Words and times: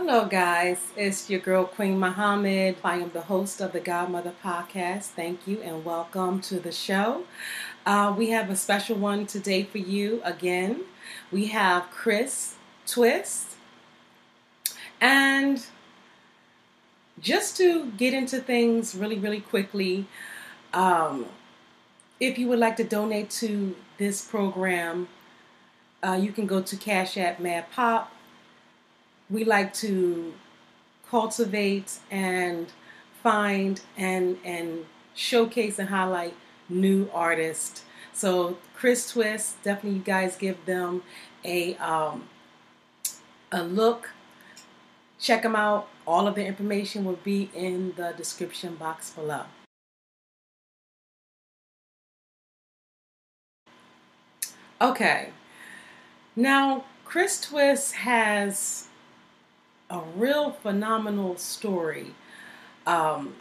Hello, 0.00 0.26
guys. 0.26 0.92
It's 0.96 1.28
your 1.28 1.40
girl, 1.40 1.64
Queen 1.64 1.98
Muhammad. 1.98 2.76
I 2.84 2.98
am 2.98 3.10
the 3.10 3.22
host 3.22 3.60
of 3.60 3.72
the 3.72 3.80
Godmother 3.80 4.32
Podcast. 4.44 5.06
Thank 5.06 5.44
you 5.44 5.60
and 5.60 5.84
welcome 5.84 6.40
to 6.42 6.60
the 6.60 6.70
show. 6.70 7.24
Uh, 7.84 8.14
we 8.16 8.30
have 8.30 8.48
a 8.48 8.54
special 8.54 8.96
one 8.96 9.26
today 9.26 9.64
for 9.64 9.78
you 9.78 10.20
again. 10.22 10.82
We 11.32 11.46
have 11.46 11.90
Chris 11.90 12.54
Twist. 12.86 13.56
And 15.00 15.66
just 17.20 17.56
to 17.56 17.90
get 17.90 18.14
into 18.14 18.38
things 18.38 18.94
really, 18.94 19.18
really 19.18 19.40
quickly, 19.40 20.06
um, 20.72 21.26
if 22.20 22.38
you 22.38 22.46
would 22.46 22.60
like 22.60 22.76
to 22.76 22.84
donate 22.84 23.30
to 23.30 23.74
this 23.98 24.24
program, 24.24 25.08
uh, 26.04 26.12
you 26.22 26.30
can 26.30 26.46
go 26.46 26.62
to 26.62 26.76
Cash 26.76 27.16
App 27.16 27.40
Madd 27.40 27.72
Pop 27.72 28.12
we 29.30 29.44
like 29.44 29.72
to 29.74 30.32
cultivate 31.08 31.98
and 32.10 32.72
find 33.22 33.80
and 33.96 34.38
and 34.44 34.84
showcase 35.14 35.78
and 35.78 35.88
highlight 35.88 36.34
new 36.68 37.08
artists. 37.12 37.84
So 38.12 38.58
Chris 38.74 39.10
Twist, 39.10 39.62
definitely 39.62 39.98
you 39.98 40.04
guys 40.04 40.36
give 40.36 40.64
them 40.66 41.02
a 41.44 41.76
um, 41.76 42.28
a 43.52 43.62
look. 43.62 44.10
Check 45.20 45.42
them 45.42 45.56
out. 45.56 45.88
All 46.06 46.26
of 46.26 46.34
the 46.36 46.44
information 46.44 47.04
will 47.04 47.18
be 47.24 47.50
in 47.54 47.94
the 47.96 48.14
description 48.16 48.76
box 48.76 49.10
below. 49.10 49.44
Okay. 54.80 55.30
Now, 56.36 56.84
Chris 57.04 57.40
Twist 57.40 57.94
has 57.94 58.87
a 59.90 60.00
real 60.16 60.52
phenomenal 60.52 61.36
story. 61.36 62.14
Um, 62.86 63.34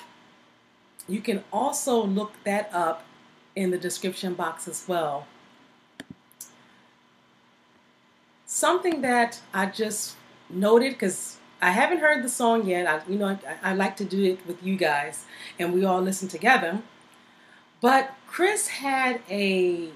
you 1.07 1.21
can 1.21 1.43
also 1.51 2.03
look 2.03 2.33
that 2.43 2.69
up 2.73 3.05
in 3.55 3.71
the 3.71 3.77
description 3.77 4.33
box 4.33 4.67
as 4.67 4.85
well. 4.87 5.27
Something 8.45 9.01
that 9.01 9.41
I 9.53 9.65
just 9.67 10.15
noted 10.49 10.93
because 10.93 11.37
I 11.61 11.71
haven't 11.71 11.99
heard 11.99 12.23
the 12.23 12.29
song 12.29 12.67
yet. 12.67 12.87
I, 12.87 13.01
you 13.11 13.17
know, 13.17 13.27
I, 13.27 13.71
I 13.71 13.73
like 13.73 13.97
to 13.97 14.05
do 14.05 14.23
it 14.23 14.45
with 14.45 14.63
you 14.63 14.75
guys, 14.75 15.25
and 15.57 15.73
we 15.73 15.83
all 15.83 16.01
listen 16.01 16.27
together. 16.27 16.81
But 17.81 18.13
Chris 18.27 18.67
had 18.67 19.21
a 19.29 19.89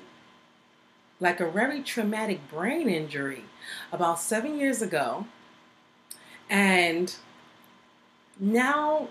like 1.20 1.40
a 1.40 1.50
very 1.50 1.82
traumatic 1.82 2.50
brain 2.50 2.90
injury 2.90 3.44
about 3.92 4.20
seven 4.20 4.58
years 4.58 4.82
ago 4.82 5.26
and 6.52 7.16
now, 8.38 9.08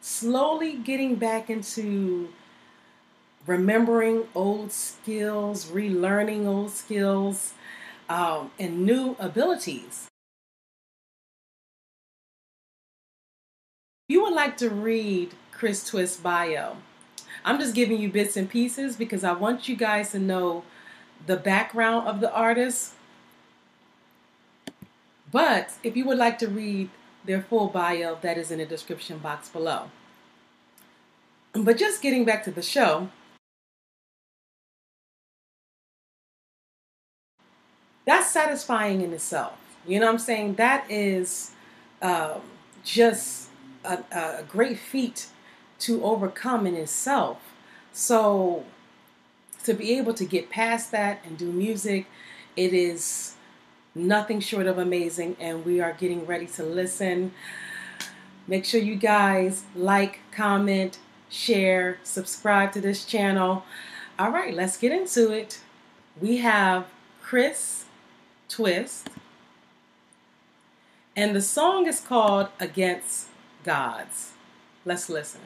slowly 0.00 0.76
getting 0.76 1.16
back 1.16 1.50
into 1.50 2.28
remembering 3.44 4.28
old 4.34 4.70
skills, 4.70 5.66
relearning 5.66 6.46
old 6.46 6.70
skills, 6.70 7.54
um, 8.08 8.52
and 8.60 8.86
new 8.86 9.16
abilities. 9.18 10.06
You 14.08 14.22
would 14.22 14.34
like 14.34 14.56
to 14.58 14.70
read 14.70 15.34
Chris 15.50 15.84
Twist's 15.84 16.20
bio. 16.20 16.76
I'm 17.44 17.58
just 17.58 17.74
giving 17.74 18.00
you 18.00 18.10
bits 18.10 18.36
and 18.36 18.48
pieces 18.48 18.94
because 18.94 19.24
I 19.24 19.32
want 19.32 19.68
you 19.68 19.74
guys 19.74 20.12
to 20.12 20.20
know 20.20 20.62
the 21.26 21.36
background 21.36 22.06
of 22.06 22.20
the 22.20 22.32
artist 22.32 22.92
but 25.36 25.74
if 25.82 25.98
you 25.98 26.06
would 26.06 26.16
like 26.16 26.38
to 26.38 26.48
read 26.48 26.88
their 27.26 27.42
full 27.42 27.68
bio, 27.68 28.16
that 28.22 28.38
is 28.38 28.50
in 28.50 28.56
the 28.56 28.64
description 28.64 29.18
box 29.18 29.50
below. 29.50 29.90
But 31.52 31.76
just 31.76 32.00
getting 32.00 32.24
back 32.24 32.42
to 32.44 32.50
the 32.50 32.62
show, 32.62 33.10
that's 38.06 38.30
satisfying 38.30 39.02
in 39.02 39.12
itself. 39.12 39.58
You 39.86 40.00
know 40.00 40.06
what 40.06 40.12
I'm 40.12 40.18
saying? 40.20 40.54
That 40.54 40.90
is 40.90 41.50
um, 42.00 42.40
just 42.82 43.50
a, 43.84 43.98
a 44.12 44.42
great 44.48 44.78
feat 44.78 45.26
to 45.80 46.02
overcome 46.02 46.66
in 46.66 46.74
itself. 46.74 47.42
So 47.92 48.64
to 49.64 49.74
be 49.74 49.98
able 49.98 50.14
to 50.14 50.24
get 50.24 50.48
past 50.48 50.92
that 50.92 51.22
and 51.26 51.36
do 51.36 51.52
music, 51.52 52.06
it 52.56 52.72
is 52.72 53.36
nothing 53.96 54.40
short 54.40 54.66
of 54.66 54.78
amazing, 54.78 55.36
and 55.40 55.64
we 55.64 55.80
are 55.80 55.92
getting 55.92 56.26
ready 56.26 56.46
to 56.46 56.62
listen. 56.62 57.32
Make 58.46 58.64
sure 58.64 58.80
you 58.80 58.94
guys 58.94 59.64
like, 59.74 60.20
comment, 60.30 60.98
share, 61.28 61.98
subscribe 62.04 62.72
to 62.72 62.80
this 62.80 63.04
channel. 63.04 63.64
All 64.18 64.30
right, 64.30 64.54
let's 64.54 64.76
get 64.76 64.92
into 64.92 65.32
it. 65.32 65.60
We 66.20 66.38
have 66.38 66.86
Chris 67.22 67.86
Twist, 68.48 69.10
and 71.16 71.34
the 71.34 71.42
song 71.42 71.86
is 71.86 72.00
called 72.00 72.48
Against 72.60 73.28
Gods. 73.64 74.32
Let's 74.84 75.08
listen. 75.08 75.40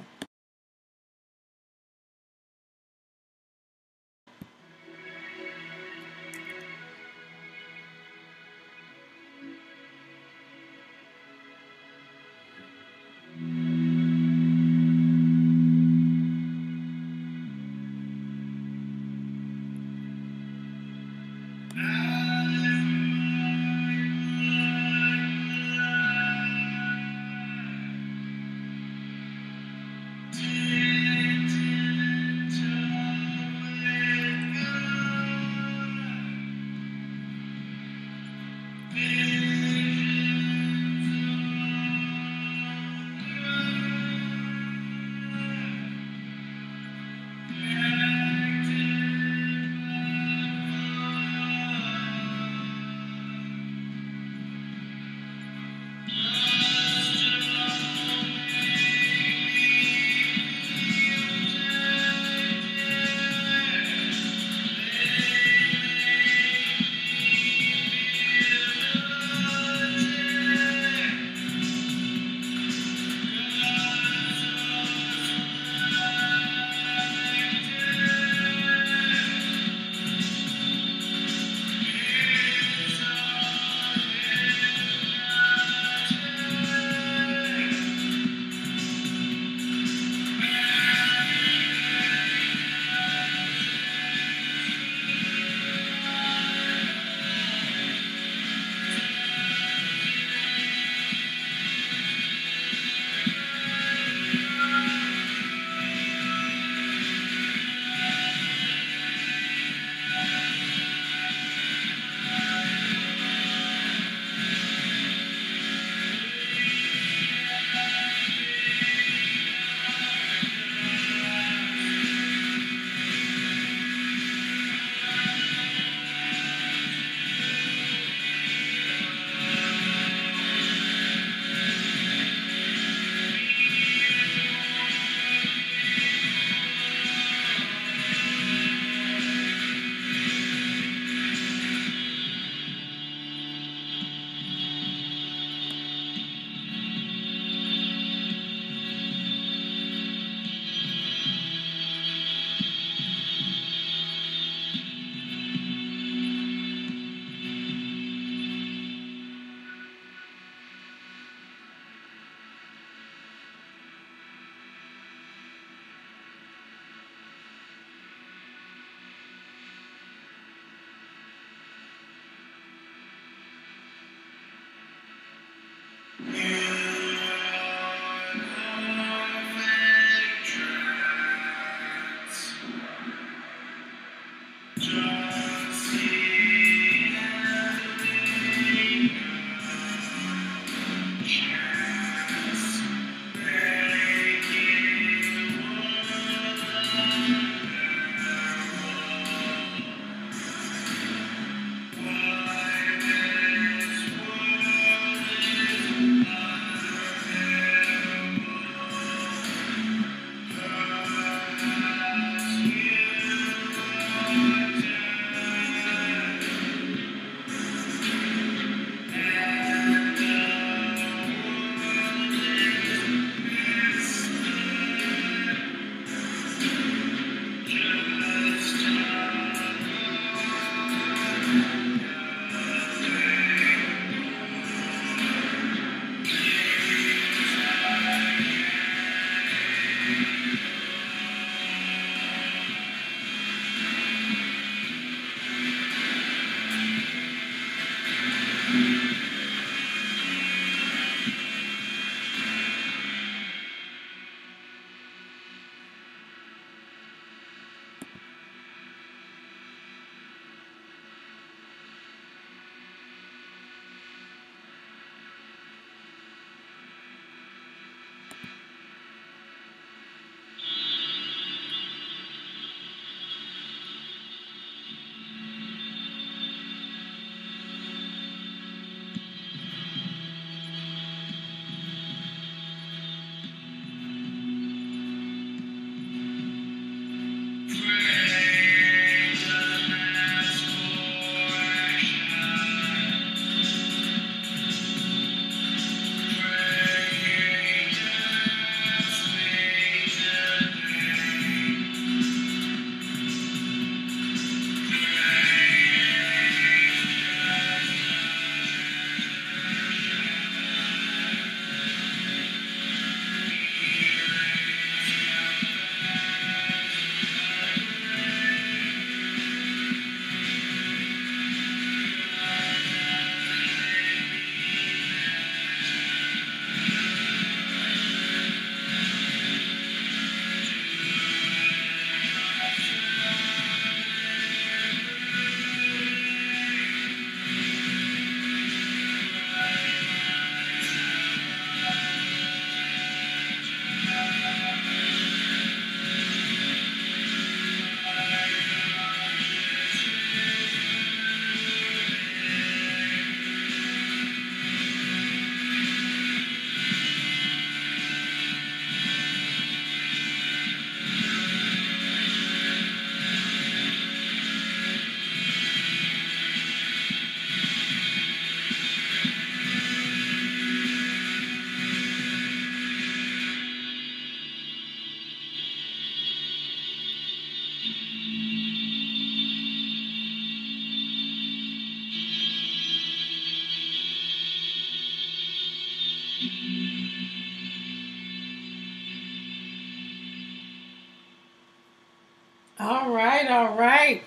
All 392.81 393.11
right, 393.11 393.47
all 393.51 393.77
right. 393.77 394.23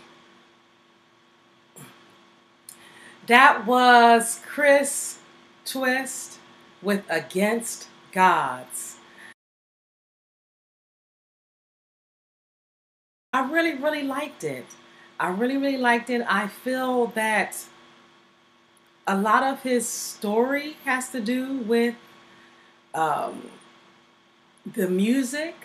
That 3.26 3.66
was 3.66 4.42
Chris 4.46 5.18
Twist 5.66 6.38
with 6.80 7.04
Against 7.10 7.88
Gods. 8.12 8.98
I 13.34 13.50
really, 13.50 13.74
really 13.74 14.04
liked 14.04 14.44
it. 14.44 14.68
I 15.20 15.30
really, 15.30 15.58
really 15.58 15.78
liked 15.78 16.12
it. 16.12 16.24
I 16.30 16.48
feel 16.48 17.08
that 17.08 17.58
a 19.08 19.18
lot 19.18 19.42
of 19.42 19.64
his 19.64 19.90
story 19.90 20.78
has 20.86 21.10
to 21.10 21.20
do 21.20 21.58
with 21.58 21.96
um, 22.94 23.50
the 24.64 24.88
music 24.88 25.56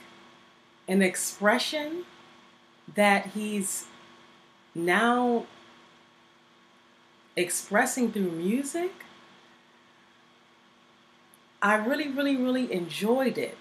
and 0.88 1.02
expression 1.02 2.06
that 2.94 3.26
he's 3.28 3.86
now 4.74 5.46
expressing 7.36 8.10
through 8.12 8.30
music. 8.30 8.92
I 11.60 11.74
really, 11.76 12.08
really, 12.08 12.36
really 12.36 12.72
enjoyed 12.72 13.38
it. 13.38 13.56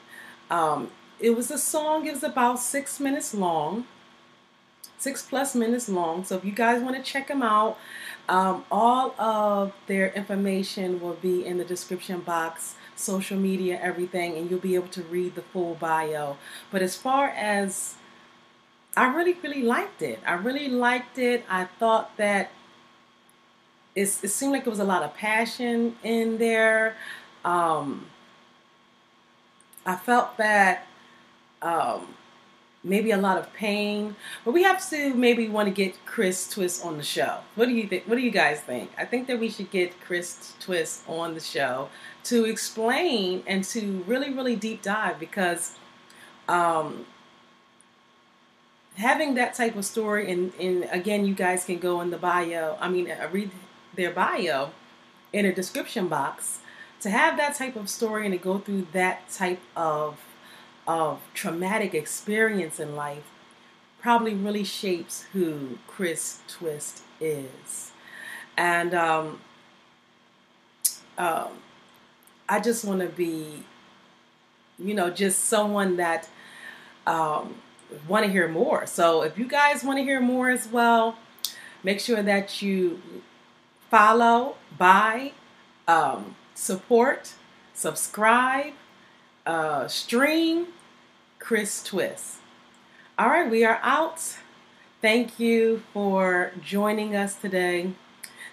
Um, 0.49 0.91
it 1.19 1.35
was 1.35 1.49
a 1.49 1.57
song, 1.57 2.05
it 2.05 2.13
was 2.13 2.23
about 2.23 2.59
six 2.59 2.99
minutes 2.99 3.33
long, 3.33 3.85
six 4.97 5.23
plus 5.23 5.55
minutes 5.55 5.89
long. 5.89 6.23
So 6.23 6.35
if 6.37 6.45
you 6.45 6.51
guys 6.51 6.81
want 6.81 6.95
to 6.95 7.01
check 7.01 7.27
them 7.27 7.41
out, 7.41 7.77
um, 8.29 8.65
all 8.71 9.19
of 9.19 9.73
their 9.87 10.09
information 10.09 10.99
will 11.01 11.13
be 11.13 11.45
in 11.45 11.57
the 11.57 11.65
description 11.65 12.19
box, 12.21 12.75
social 12.95 13.37
media, 13.37 13.79
everything, 13.81 14.37
and 14.37 14.49
you'll 14.49 14.59
be 14.59 14.75
able 14.75 14.89
to 14.89 15.03
read 15.03 15.35
the 15.35 15.41
full 15.41 15.75
bio. 15.75 16.37
But 16.71 16.81
as 16.81 16.95
far 16.95 17.29
as 17.29 17.95
I 18.97 19.13
really, 19.13 19.33
really 19.43 19.61
liked 19.61 20.01
it. 20.01 20.19
I 20.25 20.33
really 20.33 20.67
liked 20.67 21.19
it. 21.19 21.45
I 21.47 21.65
thought 21.65 22.17
that 22.17 22.49
it, 23.93 24.17
it 24.23 24.29
seemed 24.29 24.53
like 24.53 24.63
there 24.63 24.71
was 24.71 24.79
a 24.79 24.83
lot 24.83 25.03
of 25.03 25.13
passion 25.13 25.95
in 26.03 26.39
there. 26.39 26.95
Um, 27.45 28.07
I 29.85 29.95
felt 29.95 30.37
that 30.37 30.87
um, 31.61 32.15
maybe 32.83 33.11
a 33.11 33.17
lot 33.17 33.37
of 33.37 33.53
pain. 33.53 34.15
But 34.43 34.53
we 34.53 34.63
have 34.63 34.87
to 34.89 35.13
maybe 35.13 35.47
want 35.47 35.67
to 35.67 35.73
get 35.73 36.03
Chris 36.07 36.49
Twist 36.49 36.83
on 36.83 36.97
the 36.97 37.03
show. 37.03 37.41
What 37.53 37.67
do 37.67 37.75
you 37.75 37.87
think? 37.87 38.05
What 38.05 38.15
do 38.15 38.21
you 38.21 38.31
guys 38.31 38.61
think? 38.61 38.89
I 38.97 39.05
think 39.05 39.27
that 39.27 39.39
we 39.39 39.49
should 39.51 39.69
get 39.69 40.01
Chris 40.01 40.53
Twist 40.59 41.03
on 41.07 41.35
the 41.35 41.39
show 41.39 41.89
to 42.25 42.45
explain 42.45 43.43
and 43.45 43.63
to 43.65 44.03
really, 44.07 44.33
really 44.33 44.55
deep 44.55 44.81
dive 44.81 45.19
because 45.19 45.75
um, 46.49 47.05
having 48.97 49.35
that 49.35 49.53
type 49.53 49.75
of 49.75 49.85
story 49.85 50.31
and, 50.31 50.53
and 50.59 50.87
again, 50.91 51.25
you 51.25 51.33
guys 51.33 51.65
can 51.65 51.77
go 51.77 52.01
in 52.01 52.09
the 52.09 52.17
bio. 52.17 52.77
I 52.79 52.89
mean, 52.89 53.09
uh, 53.09 53.29
read 53.31 53.51
their 53.95 54.11
bio 54.11 54.71
in 55.31 55.45
a 55.45 55.53
description 55.53 56.07
box 56.07 56.59
to 57.01 57.09
have 57.09 57.37
that 57.37 57.55
type 57.55 57.75
of 57.75 57.89
story 57.89 58.25
and 58.25 58.33
to 58.33 58.39
go 58.39 58.57
through 58.57 58.87
that 58.93 59.29
type 59.29 59.61
of 59.75 60.19
of 60.87 61.19
traumatic 61.33 61.93
experience 61.93 62.79
in 62.79 62.95
life 62.95 63.25
probably 63.99 64.33
really 64.33 64.63
shapes 64.63 65.25
who 65.33 65.77
Chris 65.85 66.39
Twist 66.47 67.03
is. 67.19 67.91
And 68.55 68.93
um, 68.93 69.41
um, 71.17 71.49
I 72.47 72.61
just 72.61 72.85
want 72.85 73.01
to 73.01 73.09
be, 73.09 73.63
you 74.79 74.93
know, 74.93 75.09
just 75.09 75.45
someone 75.45 75.97
that 75.97 76.29
um, 77.05 77.55
want 78.07 78.25
to 78.25 78.31
hear 78.31 78.47
more. 78.47 78.85
So 78.85 79.21
if 79.23 79.37
you 79.37 79.47
guys 79.47 79.83
want 79.83 79.97
to 79.99 80.03
hear 80.03 80.19
more 80.19 80.49
as 80.49 80.67
well, 80.67 81.17
make 81.83 81.99
sure 81.99 82.21
that 82.21 82.61
you 82.61 83.01
follow, 83.89 84.55
buy, 84.77 85.31
um, 85.87 86.35
support, 86.53 87.33
subscribe, 87.73 88.73
uh, 89.45 89.87
stream 89.87 90.67
Chris 91.39 91.81
Twist. 91.83 92.37
All 93.17 93.29
right, 93.29 93.49
we 93.49 93.63
are 93.63 93.79
out. 93.81 94.37
Thank 95.01 95.39
you 95.39 95.83
for 95.93 96.51
joining 96.61 97.15
us 97.15 97.35
today. 97.35 97.93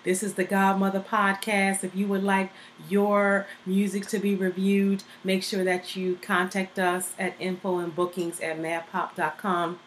This 0.05 0.23
is 0.23 0.35
the 0.35 0.45
Godmother 0.45 1.01
Podcast. 1.01 1.83
If 1.83 1.97
you 1.97 2.07
would 2.09 2.23
like 2.23 2.53
your 2.91 3.47
music 3.65 4.07
to 4.09 4.19
be 4.19 4.35
reviewed, 4.35 5.03
make 5.25 5.43
sure 5.43 5.65
that 5.65 5.97
you 5.97 6.19
contact 6.21 6.79
us 6.79 7.15
at 7.19 7.35
info 7.41 7.79
and 7.79 7.97
bookings 7.97 8.39
at 8.41 8.61
maddpop.com 8.61 9.79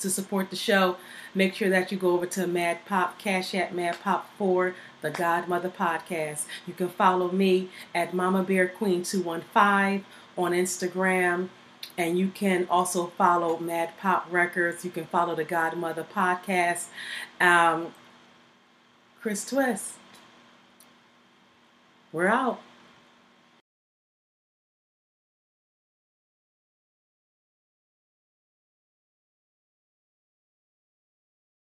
to 0.00 0.10
support 0.10 0.50
the 0.50 0.56
show. 0.56 0.96
Make 1.36 1.54
sure 1.54 1.70
that 1.70 1.92
you 1.92 1.98
go 1.98 2.10
over 2.10 2.26
to 2.26 2.48
Madd 2.48 2.84
Pop, 2.84 3.16
Cash 3.20 3.54
at 3.54 3.72
Madd 3.72 4.00
Pop 4.00 4.28
for 4.36 4.74
the 5.02 5.10
Godmother 5.10 5.70
Podcast. 5.70 6.46
You 6.66 6.74
can 6.74 6.88
follow 6.88 7.30
me 7.30 7.68
at 7.94 8.12
Mama 8.12 8.42
Bear 8.42 8.66
Queen 8.66 9.04
215 9.04 10.04
on 10.36 10.50
Instagram. 10.50 11.48
And 11.96 12.18
you 12.18 12.26
can 12.26 12.66
also 12.68 13.06
follow 13.16 13.56
Madd 13.60 13.96
Pop 13.98 14.26
Records. 14.32 14.84
You 14.84 14.90
can 14.90 15.06
follow 15.06 15.36
the 15.36 15.44
Godmother 15.44 16.04
Podcast. 16.12 16.86
Um, 17.40 17.94
Chris 19.24 19.46
Twist. 19.46 19.94
We're 22.12 22.26
out. 22.26 22.60